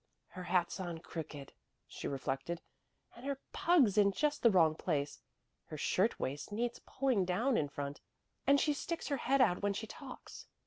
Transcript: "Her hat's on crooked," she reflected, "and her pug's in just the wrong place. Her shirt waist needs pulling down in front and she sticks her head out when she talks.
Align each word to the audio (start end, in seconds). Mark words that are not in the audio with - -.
"Her 0.29 0.45
hat's 0.45 0.79
on 0.79 0.97
crooked," 0.97 1.53
she 1.87 2.07
reflected, 2.07 2.59
"and 3.15 3.23
her 3.23 3.39
pug's 3.53 3.99
in 3.99 4.11
just 4.11 4.41
the 4.41 4.49
wrong 4.49 4.73
place. 4.73 5.21
Her 5.65 5.77
shirt 5.77 6.19
waist 6.19 6.51
needs 6.51 6.81
pulling 6.87 7.23
down 7.23 7.55
in 7.55 7.69
front 7.69 8.01
and 8.47 8.59
she 8.59 8.73
sticks 8.73 9.09
her 9.09 9.17
head 9.17 9.41
out 9.41 9.61
when 9.61 9.73
she 9.73 9.85
talks. 9.85 10.47